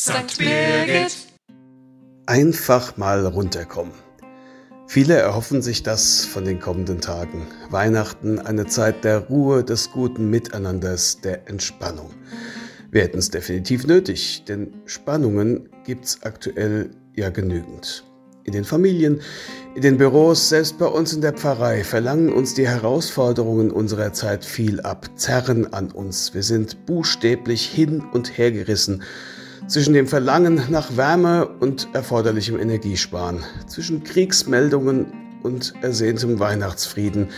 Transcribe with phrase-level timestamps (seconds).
[0.00, 0.38] St.
[0.38, 1.14] Birgit.
[2.24, 3.92] Einfach mal runterkommen.
[4.86, 7.46] Viele erhoffen sich das von den kommenden Tagen.
[7.68, 12.14] Weihnachten, eine Zeit der Ruhe, des guten Miteinanders, der Entspannung.
[12.90, 18.02] Wir hätten es definitiv nötig, denn Spannungen gibt's aktuell ja genügend.
[18.44, 19.20] In den Familien,
[19.74, 24.46] in den Büros, selbst bei uns in der Pfarrei verlangen uns die Herausforderungen unserer Zeit
[24.46, 26.32] viel ab, zerren an uns.
[26.32, 29.02] Wir sind buchstäblich hin und her gerissen
[29.66, 35.06] zwischen dem Verlangen nach Wärme und erforderlichem Energiesparen, zwischen Kriegsmeldungen
[35.42, 37.28] und ersehntem Weihnachtsfrieden,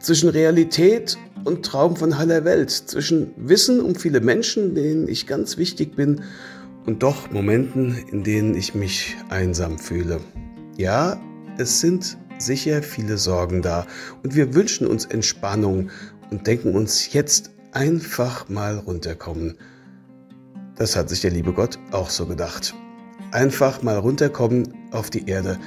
[0.00, 5.56] zwischen Realität und Traum von heller Welt, zwischen Wissen um viele Menschen, denen ich ganz
[5.56, 6.22] wichtig bin,
[6.86, 10.20] und doch Momenten, in denen ich mich einsam fühle.
[10.78, 11.20] Ja,
[11.58, 13.86] es sind sicher viele Sorgen da
[14.22, 15.90] und wir wünschen uns Entspannung
[16.30, 19.58] und denken uns jetzt einfach mal runterkommen.
[20.78, 22.72] Das hat sich der liebe Gott auch so gedacht.
[23.32, 25.58] Einfach mal runterkommen auf die Erde,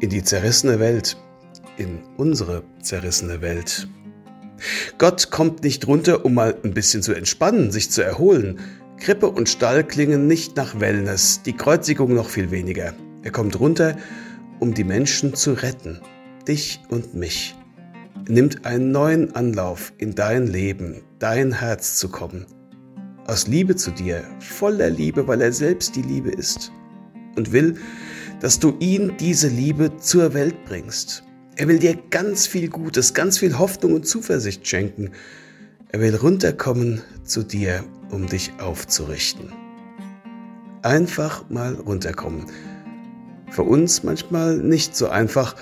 [0.00, 1.16] in die zerrissene Welt,
[1.78, 3.88] in unsere zerrissene Welt.
[4.98, 8.60] Gott kommt nicht runter, um mal ein bisschen zu entspannen, sich zu erholen.
[8.98, 12.92] Krippe und Stall klingen nicht nach Wellness, die Kreuzigung noch viel weniger.
[13.22, 13.96] Er kommt runter,
[14.60, 16.00] um die Menschen zu retten,
[16.46, 17.56] dich und mich.
[18.28, 22.46] Nimmt einen neuen Anlauf in dein Leben, dein Herz zu kommen.
[23.26, 26.72] Aus Liebe zu dir, voller Liebe, weil er selbst die Liebe ist.
[27.36, 27.76] Und will,
[28.40, 31.24] dass du ihn diese Liebe zur Welt bringst.
[31.56, 35.10] Er will dir ganz viel Gutes, ganz viel Hoffnung und Zuversicht schenken.
[35.92, 39.52] Er will runterkommen zu dir, um dich aufzurichten.
[40.82, 42.46] Einfach mal runterkommen
[43.54, 45.54] für uns manchmal nicht so einfach,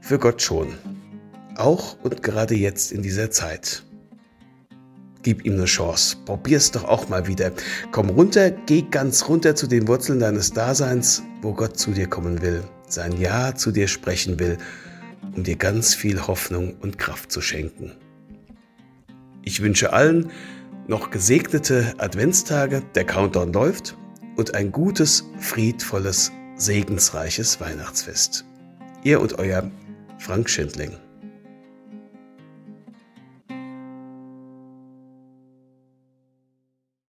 [0.00, 0.68] für Gott schon.
[1.56, 3.84] Auch und gerade jetzt in dieser Zeit.
[5.28, 6.16] Gib ihm eine Chance.
[6.24, 7.52] Probier's doch auch mal wieder.
[7.92, 12.40] Komm runter, geh ganz runter zu den Wurzeln deines Daseins, wo Gott zu dir kommen
[12.40, 14.56] will, sein Ja zu dir sprechen will,
[15.36, 17.92] um dir ganz viel Hoffnung und Kraft zu schenken.
[19.42, 20.30] Ich wünsche allen
[20.86, 23.98] noch gesegnete Adventstage, der Countdown läuft
[24.36, 28.46] und ein gutes, friedvolles segensreiches Weihnachtsfest.
[29.04, 29.70] Ihr und euer
[30.16, 30.96] Frank Schindling.